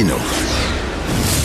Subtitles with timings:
[0.00, 0.20] Martineau.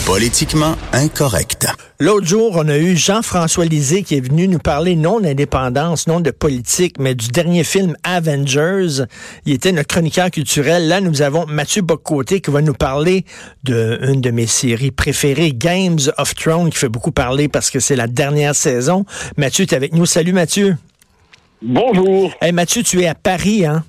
[0.06, 1.66] Politiquement incorrect.
[1.98, 6.20] L'autre jour, on a eu Jean-François Lisée qui est venu nous parler non d'indépendance, non
[6.20, 9.04] de politique, mais du dernier film Avengers.
[9.46, 10.88] Il était notre chroniqueur culturel.
[10.88, 13.24] Là, nous avons Mathieu Boccoté qui va nous parler
[13.64, 17.96] d'une de mes séries préférées, Games of Thrones, qui fait beaucoup parler parce que c'est
[17.96, 19.04] la dernière saison.
[19.36, 20.06] Mathieu, tu es avec nous.
[20.06, 20.76] Salut Mathieu.
[21.60, 22.32] Bonjour.
[22.40, 23.84] Hey Mathieu, tu es à Paris, hein?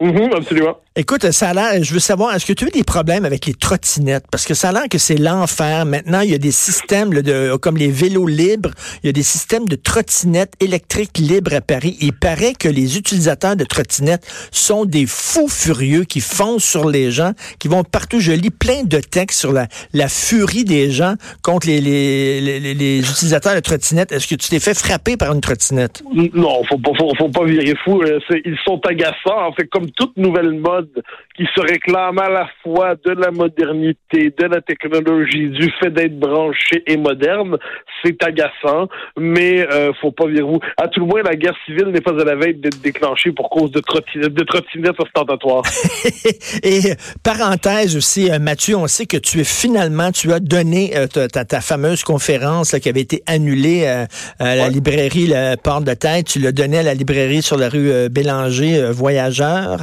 [0.00, 0.76] Mhm, absolument.
[0.96, 3.46] Écoute, ça a l'air, je veux savoir, est-ce que tu as eu des problèmes avec
[3.46, 4.26] les trottinettes?
[4.30, 5.86] Parce que ça a l'air que c'est l'enfer.
[5.86, 8.70] Maintenant, il y a des systèmes de, comme les vélos libres,
[9.02, 11.96] il y a des systèmes de trottinettes électriques libres à Paris.
[12.00, 17.10] Il paraît que les utilisateurs de trottinettes sont des fous furieux qui foncent sur les
[17.10, 18.20] gens, qui vont partout.
[18.20, 22.72] Je lis plein de textes sur la, la furie des gens contre les, les, les,
[22.72, 24.12] les utilisateurs de trottinettes.
[24.12, 26.04] Est-ce que tu t'es fait frapper par une trottinette?
[26.34, 28.00] Non, faut pas, faut, faut pas virer fou.
[28.00, 29.48] Euh, ils sont agaçants.
[29.48, 31.04] En fait, comme toute nouvelle mode, méthode
[31.36, 36.18] qui se réclame à la fois de la modernité, de la technologie, du fait d'être
[36.18, 37.56] branché et moderne,
[38.02, 40.60] c'est agaçant, mais euh, faut pas virer vous.
[40.76, 43.50] À tout le moins, la guerre civile n'est pas à la veille d'être déclenchée pour
[43.50, 45.64] cause de trottinettes, de trottinettes ostentatoires.
[46.62, 46.80] et
[47.22, 51.44] parenthèse aussi, euh, Mathieu, on sait que tu es finalement, tu as donné euh, ta,
[51.44, 54.06] ta, fameuse conférence là, qui avait été annulée euh,
[54.38, 56.26] à la librairie Le Port de Tête.
[56.26, 59.78] Tu l'as donnée à la librairie sur la rue Bélanger, Voyageurs.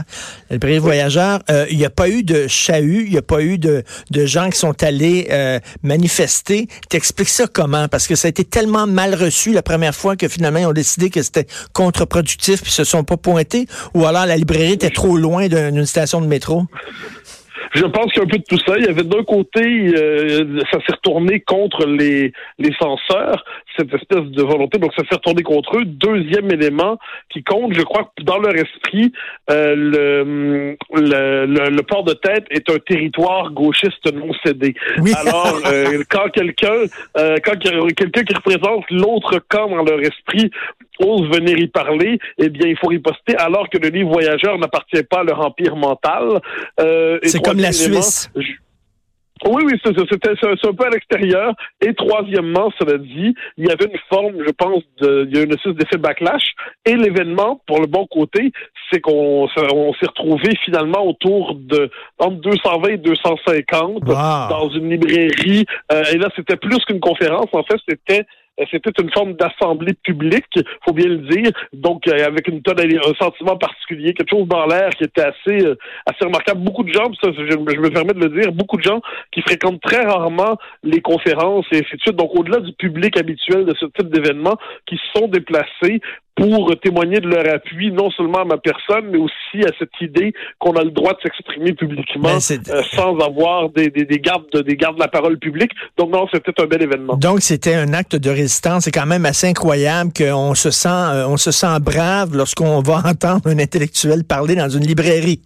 [0.49, 1.40] La librairie Voyageurs.
[1.49, 4.49] Il n'y a pas eu de chahut, il n'y a pas eu de, de gens
[4.49, 5.27] qui sont allés
[5.81, 6.67] manifester.
[6.89, 7.87] T'expliques ça comment?
[7.87, 10.65] Parce que que ça a été tellement mal reçu la première fois que finalement ils
[10.65, 14.89] ont décidé que c'était contre-productif puis se sont pas pointés ou alors la librairie était
[14.89, 16.63] trop loin d'une station de métro?
[17.73, 18.77] Je pense qu'il y a un peu de tout ça.
[18.77, 23.45] Il y avait d'un côté, euh, ça s'est retourné contre les, les censeurs,
[23.77, 25.85] cette espèce de volonté, donc ça s'est retourné contre eux.
[25.85, 26.97] Deuxième élément
[27.29, 29.11] qui compte, je crois que dans leur esprit,
[29.49, 34.75] euh, le, le, le, port de tête est un territoire gauchiste non cédé.
[35.15, 37.59] Alors, euh, quand quelqu'un quand
[37.95, 40.51] quelqu'un qui représente l'autre camp dans leur esprit
[40.99, 45.03] ose venir y parler, eh bien, il faut riposter, alors que le livre Voyageur n'appartient
[45.03, 46.41] pas à leur empire mental.
[46.79, 48.29] Euh, c'est comme la Suisse.
[49.45, 51.53] Oui, oui, c'était un peu à l'extérieur.
[51.81, 55.43] Et troisièmement, cela dit, il y avait une forme, je pense, de, il y a
[55.43, 56.53] une espèce d'effet backlash.
[56.85, 58.51] Et l'événement, pour le bon côté,
[58.91, 65.65] c'est qu'on on s'est retrouvé finalement autour de entre 220 et 250 dans une librairie.
[65.91, 67.47] Euh, et là, c'était plus qu'une conférence.
[67.53, 68.25] En fait, c'était
[68.69, 70.45] c'était une forme d'assemblée publique,
[70.85, 74.65] faut bien le dire, donc euh, avec une tonne, un sentiment particulier, quelque chose dans
[74.65, 75.75] l'air qui était assez euh,
[76.05, 76.61] assez remarquable.
[76.61, 79.01] Beaucoup de gens, ça, je, me permets de le dire, beaucoup de gens
[79.31, 82.15] qui fréquentent très rarement les conférences et ainsi de suite.
[82.15, 86.01] Donc au-delà du public habituel de ce type d'événement, qui sont déplacés
[86.35, 90.33] pour témoigner de leur appui, non seulement à ma personne, mais aussi à cette idée
[90.59, 94.45] qu'on a le droit de s'exprimer publiquement ben, euh, sans avoir des, des, des, gardes
[94.53, 95.71] de, des gardes de la parole publique.
[95.97, 97.17] Donc non, c'était un bel événement.
[97.17, 98.85] Donc c'était un acte de résistance.
[98.85, 103.01] C'est quand même assez incroyable qu'on se sent, euh, on se sent brave lorsqu'on va
[103.05, 105.41] entendre un intellectuel parler dans une librairie.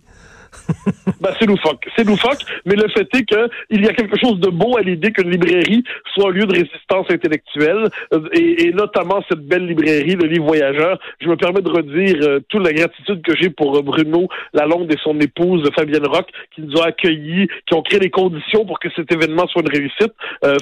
[1.21, 2.41] ben, c'est loufoque.
[2.65, 5.83] Mais le fait est qu'il y a quelque chose de beau à l'idée qu'une librairie
[6.13, 10.99] soit un lieu de résistance intellectuelle, euh, et, notamment cette belle librairie, le livre voyageur.
[11.21, 14.91] Je me permets de redire euh, toute la gratitude que j'ai pour euh, Bruno Lalonde
[14.91, 18.79] et son épouse Fabienne Rock, qui nous ont accueillis, qui ont créé les conditions pour
[18.79, 20.13] que cet événement soit une réussite.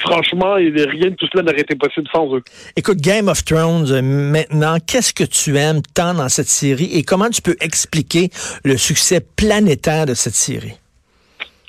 [0.01, 2.41] franchement, rien de tout cela n'aurait été possible sans eux.
[2.75, 7.29] Écoute, Game of Thrones, maintenant, qu'est-ce que tu aimes tant dans cette série et comment
[7.29, 8.29] tu peux expliquer
[8.63, 10.79] le succès planétaire de cette série?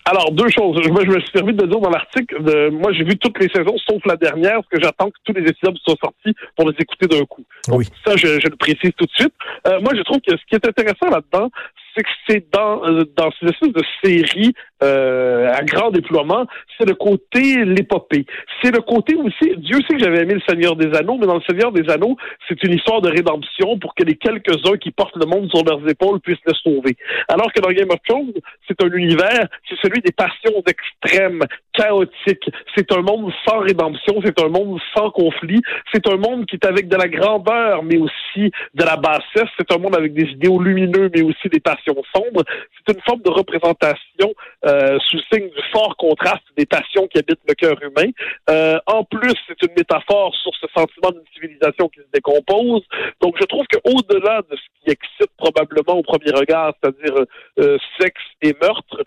[0.07, 0.77] Alors, deux choses.
[0.91, 2.37] Moi, je me suis permis de dire dans l'article,
[2.73, 5.49] moi, j'ai vu toutes les saisons, sauf la dernière, parce que j'attends que tous les
[5.49, 7.43] épisodes soient sortis pour les écouter d'un coup.
[7.69, 7.87] oui.
[8.07, 9.33] Ça, je, le précise tout de suite.
[9.67, 11.51] Euh, moi, je trouve que ce qui est intéressant là-dedans,
[11.95, 16.47] c'est que c'est dans, euh, dans ces espèces de séries euh, à grand déploiement,
[16.77, 18.27] c'est le côté l'épopée.
[18.63, 21.37] C'est le côté aussi, Dieu sait que j'avais aimé le Seigneur des Anneaux, mais dans
[21.37, 22.17] le Seigneur des Anneaux,
[22.49, 25.89] c'est une histoire de rédemption pour que les quelques-uns qui portent le monde sur leurs
[25.89, 26.97] épaules puissent le sauver.
[27.29, 28.33] Alors que dans Game of Thrones,
[28.69, 32.51] c'est un univers, c'est celui des passions extrêmes, chaotiques.
[32.77, 36.67] C'est un monde sans rédemption, c'est un monde sans conflit, c'est un monde qui est
[36.67, 39.51] avec de la grandeur, mais aussi de la bassesse.
[39.59, 43.31] C'est un monde avec des idéaux lumineux, mais aussi des passions C'est une forme de
[43.31, 44.35] représentation
[44.67, 48.11] euh, sous signe du fort contraste des passions qui habitent le cœur humain.
[48.51, 52.83] Euh, en plus, c'est une métaphore sur ce sentiment d'une civilisation qui se décompose.
[53.21, 57.25] Donc, je trouve qu'au-delà de ce qui excite probablement au premier regard, c'est-à-dire
[57.59, 59.03] euh, sexe et meurtre,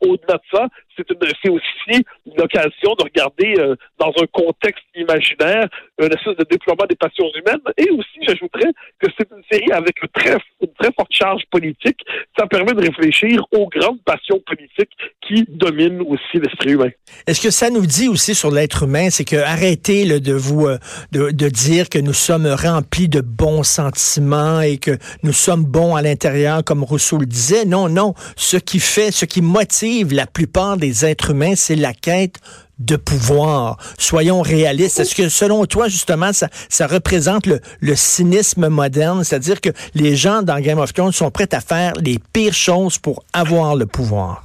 [0.00, 2.04] au-delà de ça, c'est aussi
[2.36, 5.68] l'occasion de regarder euh, dans un contexte imaginaire
[5.98, 7.62] un espèce de déploiement des passions humaines.
[7.76, 12.00] Et aussi, j'ajouterais que c'est une série avec une très, une très forte charge politique.
[12.38, 14.92] Ça permet de réfléchir aux grandes passions politiques
[15.32, 16.90] qui dominent aussi l'esprit humain.
[17.26, 20.78] Est-ce que ça nous dit aussi sur l'être humain, c'est que arrêtez de vous euh,
[21.12, 26.02] de, dire que nous sommes remplis de bons sentiments et que nous sommes bons à
[26.02, 27.64] l'intérieur, comme Rousseau le disait.
[27.64, 28.14] Non, non.
[28.36, 32.36] Ce qui fait, ce qui motive la plupart des êtres humains, c'est la quête
[32.78, 33.76] de pouvoir.
[33.98, 34.98] Soyons réalistes.
[34.98, 39.22] Est-ce que selon toi, justement, ça, ça représente le, le cynisme moderne?
[39.24, 42.98] C'est-à-dire que les gens dans Game of Thrones sont prêts à faire les pires choses
[42.98, 44.44] pour avoir le pouvoir?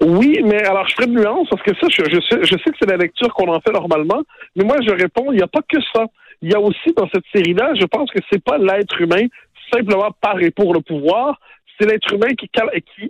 [0.00, 2.96] Oui, mais alors je ferai une nuance parce que ça, je, sais, que c'est la
[2.96, 4.22] lecture qu'on en fait normalement,
[4.56, 6.06] mais moi je réponds, il n'y a pas que ça.
[6.40, 9.26] Il y a aussi dans cette série-là, je pense que c'est pas l'être humain
[9.72, 11.38] simplement par et pour le pouvoir,
[11.78, 12.50] c'est l'être humain qui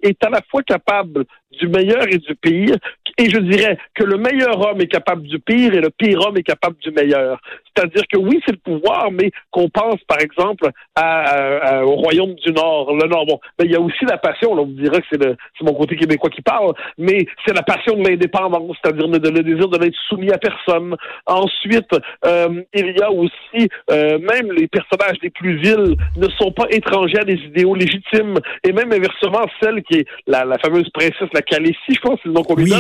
[0.03, 1.25] est à la fois capable
[1.59, 2.77] du meilleur et du pire.
[3.19, 6.37] Et je dirais que le meilleur homme est capable du pire et le pire homme
[6.37, 7.41] est capable du meilleur.
[7.75, 12.53] C'est-à-dire que oui, c'est le pouvoir, mais qu'on pense, par exemple, à, au Royaume du
[12.53, 13.27] Nord, le Nord.
[13.27, 15.65] Bon, ben, il y a aussi la passion, là, on me dirait que c'est, c'est
[15.65, 19.69] mon côté québécois qui parle, mais c'est la passion de l'indépendance, c'est-à-dire le, le, désir
[19.69, 20.97] de n'être soumis à personne.
[21.27, 21.93] Ensuite,
[22.27, 26.67] euh, il y a aussi, euh, même les personnages les plus vils ne sont pas
[26.71, 31.29] étrangers à des idéaux légitimes, et même inversement, celle qui est la, la fameuse princesse,
[31.33, 32.73] la Khaleesi, je pense, c'est le nom qu'on lui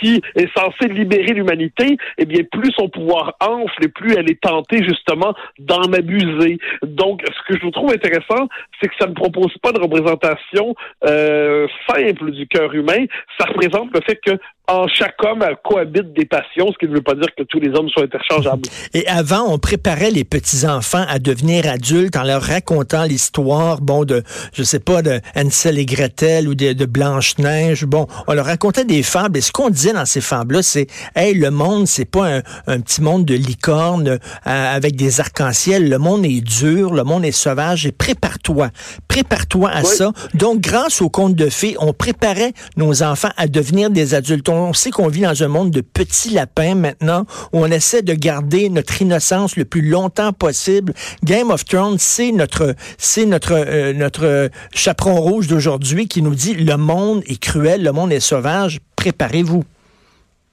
[0.00, 4.40] qui est censée libérer l'humanité, eh bien, plus son pouvoir enfle et plus elle est
[4.40, 6.58] tentée, justement, d'en abuser.
[6.82, 8.48] Donc, ce que je trouve intéressant,
[8.80, 10.74] c'est que ça ne propose pas de représentation
[11.04, 13.04] euh, simple du cœur humain.
[13.38, 14.32] Ça représente le fait que
[14.72, 17.68] en chaque homme cohabite des passions, ce qui ne veut pas dire que tous les
[17.70, 18.62] hommes sont interchangeables.
[18.94, 24.22] Et avant, on préparait les petits-enfants à devenir adultes en leur racontant l'histoire, bon, de,
[24.54, 27.84] je sais pas, de Hansel et Gretel ou de, de Blanche-Neige.
[27.84, 29.38] Bon, on leur racontait des fables.
[29.38, 30.86] Et ce qu'on disait dans ces fables-là, c'est,
[31.16, 35.88] hey, le monde, c'est pas un, petit monde de licorne euh, avec des arcs-en-ciel.
[35.88, 37.86] Le monde est dur, le monde est sauvage.
[37.86, 38.70] Et prépare-toi.
[39.08, 40.12] Prépare-toi à ça.
[40.34, 44.61] Donc, grâce au conte de fées, on préparait nos enfants à devenir des adultes on
[44.72, 48.68] sait qu'on vit dans un monde de petits lapins maintenant, où on essaie de garder
[48.68, 50.94] notre innocence le plus longtemps possible.
[51.24, 56.54] Game of Thrones, c'est notre, c'est notre, euh, notre chaperon rouge d'aujourd'hui qui nous dit
[56.54, 58.80] le monde est cruel, le monde est sauvage.
[58.96, 59.64] Préparez-vous.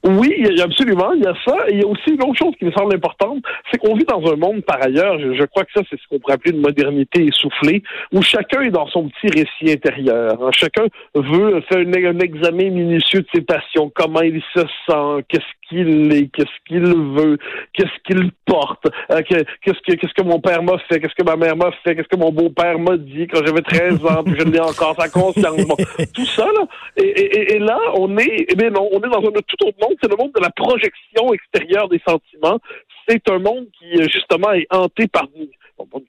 [0.04, 1.56] Oui, absolument, il y a ça.
[1.68, 4.06] Et il y a aussi une autre chose qui me semble importante, c'est qu'on vit
[4.06, 6.62] dans un monde, par ailleurs, je, crois que ça, c'est ce qu'on pourrait appeler une
[6.62, 10.42] modernité essoufflée, où chacun est dans son petit récit intérieur.
[10.42, 10.52] Hein.
[10.54, 10.86] Chacun
[11.16, 16.28] veut faire un, examen minutieux de ses passions, comment il se sent, qu'est-ce qu'il est,
[16.28, 17.38] qu'est-ce qu'il veut,
[17.74, 21.36] qu'est-ce qu'il porte, euh, qu'est-ce que qu'est-ce que mon père m'a fait, qu'est-ce que ma
[21.36, 24.46] mère m'a fait, qu'est-ce que mon beau-père m'a dit quand j'avais 13 ans, puis je
[24.46, 25.62] l'ai encore sa conscience.
[26.14, 26.66] tout ça, là.
[26.98, 29.89] Et, et, et, là, on est, eh non, on est dans un tout autre monde,
[30.02, 32.60] c'est le monde de la projection extérieure des sentiments.
[33.08, 35.48] C'est un monde qui, justement, est hanté par une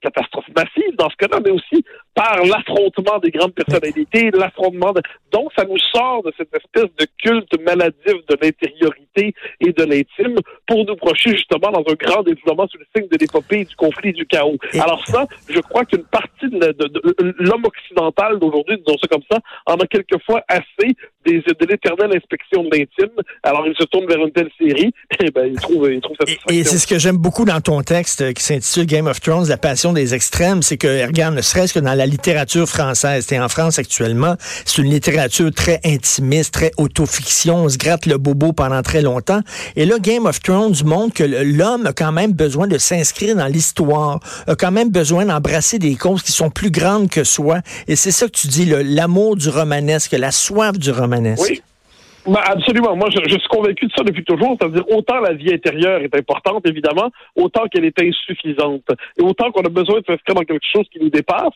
[0.03, 1.85] catastrophe massive dans ce cas-là, mais aussi
[2.15, 5.01] par l'affrontement des grandes personnalités, l'affrontement de...
[5.33, 10.37] Donc, ça nous sort de cette espèce de culte maladif de l'intériorité et de l'intime
[10.67, 14.13] pour nous projeter justement dans un grand déploiement sous le signe de l'épopée, du conflit,
[14.13, 14.59] du chaos.
[14.75, 16.75] Alors ça, je crois qu'une partie de,
[17.39, 22.65] l'homme occidental d'aujourd'hui, disons ça comme ça, en a quelquefois assez des, de l'éternelle inspection
[22.65, 23.15] de l'intime.
[23.43, 26.17] Alors, il se tourne vers une telle série, et ben, il trouve, il trouve
[26.49, 29.21] Et, et c'est ce que j'aime beaucoup dans ton texte euh, qui s'intitule Game of
[29.21, 33.31] Thrones, la passion des extrêmes, c'est que, regarde, ne serait-ce que dans la littérature française,
[33.33, 38.17] es en France actuellement, c'est une littérature très intimiste, très autofiction, on se gratte le
[38.19, 39.41] bobo pendant très longtemps.
[39.77, 43.47] Et là, Game of Thrones montre que l'homme a quand même besoin de s'inscrire dans
[43.47, 47.61] l'histoire, a quand même besoin d'embrasser des causes qui sont plus grandes que soi.
[47.89, 51.10] Et c'est ça que tu dis, l'amour du romanesque, la soif du romanesque.
[51.41, 51.63] Oui.
[52.27, 52.97] Ben absolument.
[52.97, 54.57] Moi, je, je, suis convaincu de ça depuis toujours.
[54.61, 58.85] C'est-à-dire, autant la vie intérieure est importante, évidemment, autant qu'elle est insuffisante.
[59.19, 61.55] Et autant qu'on a besoin de s'inscrire dans quelque chose qui nous dépasse.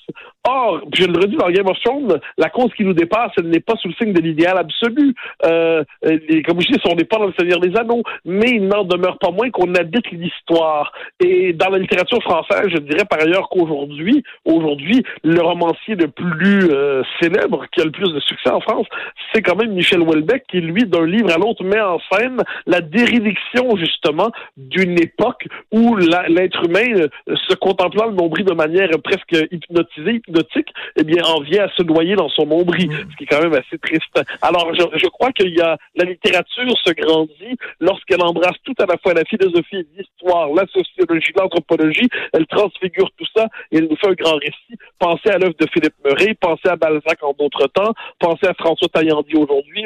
[0.49, 3.61] Or, je le redis dans Game of Thrones, la cause qui nous dépasse, elle n'est
[3.61, 5.14] pas sous le signe de l'idéal absolu.
[5.44, 8.66] Euh, les, comme je dis, on n'est pas dans le Seigneur des Anneaux, mais il
[8.66, 10.92] n'en demeure pas moins qu'on habite l'histoire.
[11.21, 16.71] Et dans la littérature française, je dirais par ailleurs qu'aujourd'hui, aujourd'hui, le romancier le plus
[16.71, 18.87] euh, célèbre, qui a le plus de succès en France,
[19.33, 22.80] c'est quand même Michel Houellebecq, qui, lui, d'un livre à l'autre, met en scène la
[22.80, 27.08] dérédiction, justement, d'une époque où l'être humain, euh,
[27.49, 31.82] se contemplant le nombril de manière presque hypnotisée, hypnotique, eh bien, en vient à se
[31.82, 33.11] noyer dans son nombril, mm.
[33.11, 34.23] ce qui est quand même assez triste.
[34.42, 38.87] Alors, je, je crois qu'il y a, la littérature se grandit lorsqu'elle embrasse tout à
[38.87, 43.96] la fois la philosophie, l'histoire, la sociologie, l'anthropologie, elle transfigure tout ça et elle nous
[43.96, 44.78] fait un grand récit.
[45.00, 48.88] Pensez à l'œuvre de Philippe Murray, pensez à Balzac en d'autres temps, pensez à François
[48.88, 49.84] Taillandy aujourd'hui,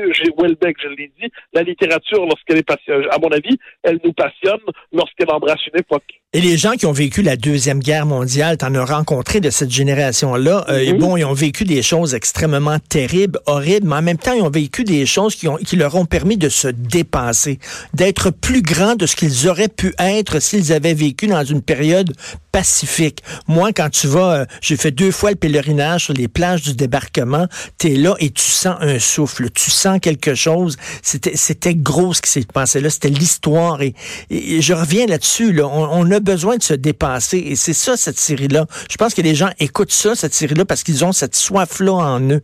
[0.61, 1.31] bec, je l'ai dit.
[1.53, 4.61] La littérature, lorsqu'elle est passionnée, à mon avis, elle nous passionne
[4.93, 6.21] lorsqu'elle embrasse une époque.
[6.35, 9.71] Et les gens qui ont vécu la Deuxième Guerre mondiale, t'en as rencontré de cette
[9.71, 14.35] génération-là, euh, bon, ils ont vécu des choses extrêmement terribles, horribles, mais en même temps,
[14.35, 17.59] ils ont vécu des choses qui, ont, qui leur ont permis de se dépasser,
[17.95, 22.13] d'être plus grands de ce qu'ils auraient pu être s'ils avaient vécu dans une période
[22.53, 23.23] pacifique.
[23.47, 26.75] Moi, quand tu vas, euh, j'ai fait deux fois le pèlerinage sur les plages du
[26.75, 27.47] débarquement,
[27.79, 30.77] tu es là et tu sens un souffle, tu sens quelque chose.
[31.03, 33.81] C'était, gros ce qui s'est passé là, c'était l'histoire.
[33.81, 33.95] Et,
[34.29, 35.67] je reviens là-dessus, là.
[35.67, 37.39] On, on, a besoin de se dépasser.
[37.39, 38.67] Et c'est ça, cette série-là.
[38.91, 42.21] Je pense que les gens écoutent ça, cette série-là, parce qu'ils ont cette soif-là en
[42.31, 42.43] eux.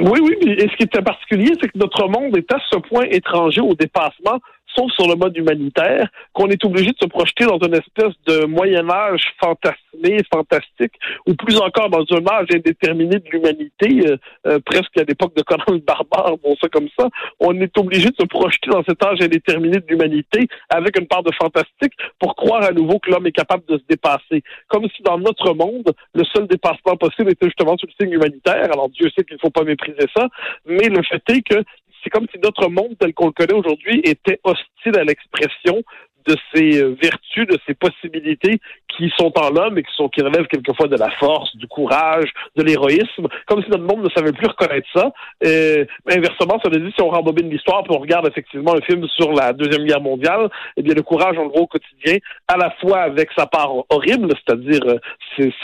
[0.00, 3.04] Oui, oui, et ce qui est particulier, c'est que notre monde est à ce point
[3.10, 4.38] étranger au dépassement
[4.88, 8.88] sur le mode humanitaire, qu'on est obligé de se projeter dans une espèce de Moyen
[8.88, 10.92] Âge fantasmé, fantastique,
[11.26, 14.16] ou plus encore dans un âge indéterminé de l'humanité, euh,
[14.46, 17.08] euh, presque à l'époque de Conan le barbare, bon ça comme ça.
[17.40, 21.22] On est obligé de se projeter dans cet âge indéterminé de l'humanité avec une part
[21.22, 24.42] de fantastique pour croire à nouveau que l'homme est capable de se dépasser.
[24.68, 28.68] Comme si dans notre monde, le seul dépassement possible était justement sur le signe humanitaire.
[28.72, 30.28] Alors Dieu sait qu'il ne faut pas mépriser ça,
[30.66, 31.64] mais le fait est que
[32.08, 35.82] c'est comme si notre monde tel qu'on le connaît aujourd'hui était hostile à l'expression
[36.26, 38.60] de ses euh, vertus, de ses possibilités
[38.96, 42.30] qui sont en l'homme et qui sont qui relèvent quelquefois de la force, du courage,
[42.56, 45.12] de l'héroïsme, comme si notre monde ne savait plus reconnaître ça.
[45.42, 49.06] Et, inversement, ça veut dire si on rembobine l'histoire et on regarde effectivement un film
[49.08, 52.16] sur la deuxième guerre mondiale, eh bien le courage on le voit au quotidien,
[52.48, 54.98] à la fois avec sa part horrible, c'est-à-dire euh,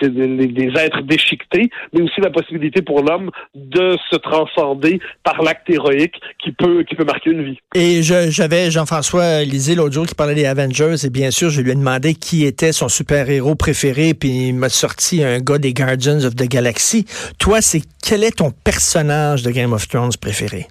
[0.01, 5.43] c'est des, des, êtres déchiquetés, mais aussi la possibilité pour l'homme de se transcender par
[5.43, 7.59] l'acte héroïque qui peut qui peut marquer une vie.
[7.75, 11.71] Et j'avais Jean-François Lisée l'autre jour qui parlait des Avengers et bien sûr je lui
[11.71, 15.73] ai demandé qui était son super héros préféré, puis il m'a sorti un gars des
[15.73, 17.07] Guardians of the Galaxy.
[17.39, 20.67] Toi, c'est quel est ton personnage de Game of Thrones préféré?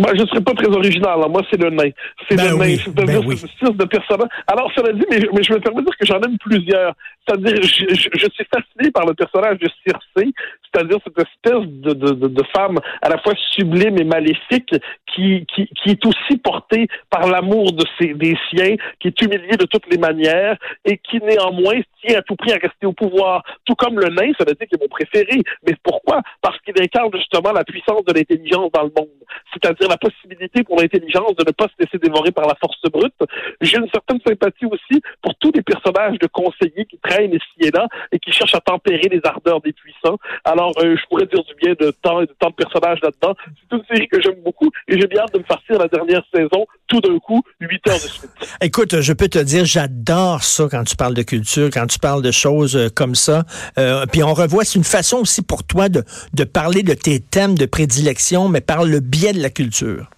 [0.00, 1.18] Moi, je ne serais pas très original.
[1.28, 1.90] Moi, c'est le nain.
[2.28, 2.76] C'est ben le nain.
[2.76, 4.28] cest ben de personnage.
[4.46, 6.94] Alors, cela dit, mais, mais je me permets de dire que j'en aime plusieurs.
[7.26, 10.32] C'est-à-dire, je, je, suis fasciné par le personnage de Circé,
[10.72, 14.74] c'est-à-dire cette espèce de, de, de, femme à la fois sublime et maléfique
[15.14, 19.56] qui, qui, qui est aussi portée par l'amour de ses, des siens, qui est humiliée
[19.58, 23.42] de toutes les manières et qui néanmoins tient à tout prix à rester au pouvoir.
[23.64, 25.42] Tout comme le nain, ça veut dire qu'il est mon préféré.
[25.66, 26.22] Mais pourquoi?
[26.40, 29.08] Parce qu'il incarne justement la puissance de l'intelligence dans le monde.
[29.52, 33.14] C'est-à-dire la possibilité pour l'intelligence de ne pas se laisser dévorer par la force brute.
[33.60, 37.70] J'ai une certaine sympathie aussi pour tous les personnages de conseillers qui traînent ici et
[37.70, 40.18] là et qui cherchent à tempérer les ardeurs des puissants.
[40.44, 43.34] Alors, euh, je pourrais dire du bien de tant et de tant de personnages là-dedans.
[43.46, 46.22] C'est une série que j'aime beaucoup et j'ai bien hâte de me farcir la dernière
[46.34, 48.30] saison tout d'un coup, 8 heures de suite.
[48.60, 52.22] Écoute, je peux te dire, j'adore ça quand tu parles de culture, quand tu parles
[52.22, 53.44] de choses euh, comme ça.
[53.78, 56.04] Euh, puis on revoit, c'est une façon aussi pour toi de,
[56.34, 60.10] de parler de tes thèmes de prédilection, mais par le biais de la culture.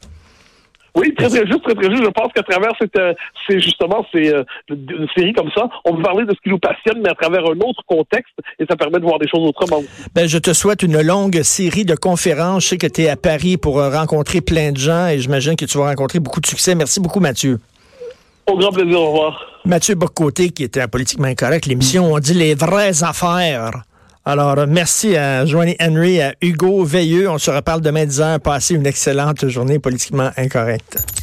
[0.96, 2.04] Oui, très très juste, très très juste.
[2.04, 3.12] Je pense qu'à travers cette, euh,
[3.46, 6.58] c'est justement c'est euh, une série comme ça, on veut parler de ce qui nous
[6.58, 9.82] passionne, mais à travers un autre contexte, et ça permet de voir des choses autrement.
[10.14, 12.64] Ben, je te souhaite une longue série de conférences.
[12.64, 15.56] Je sais que tu es à Paris pour euh, rencontrer plein de gens, et j'imagine
[15.56, 16.74] que tu vas rencontrer beaucoup de succès.
[16.74, 17.58] Merci beaucoup, Mathieu.
[18.46, 19.40] Au grand plaisir, au revoir.
[19.64, 23.82] Mathieu Bocoté, qui était à Politiquement Incorrect, l'émission On dit les vraies affaires.
[24.26, 27.28] Alors, merci à Joanie Henry, à Hugo Veilleux.
[27.28, 28.40] On se reparle demain 10 heures.
[28.40, 31.04] Passez une excellente journée politiquement incorrecte.